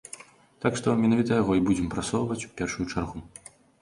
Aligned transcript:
Так 0.63 0.77
што, 0.79 0.95
менавіта 1.01 1.37
яго 1.41 1.57
і 1.59 1.63
будзем 1.67 1.91
прасоўваць 1.93 2.41
у 2.49 2.51
першую 2.63 2.87
чаргу. 2.93 3.19